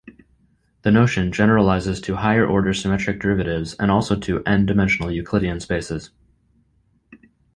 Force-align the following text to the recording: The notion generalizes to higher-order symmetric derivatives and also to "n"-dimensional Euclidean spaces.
The 0.81 0.89
notion 0.89 1.31
generalizes 1.31 2.01
to 2.01 2.15
higher-order 2.15 2.73
symmetric 2.73 3.19
derivatives 3.21 3.75
and 3.75 3.91
also 3.91 4.15
to 4.19 4.41
"n"-dimensional 4.47 5.11
Euclidean 5.13 5.59
spaces. 5.59 6.09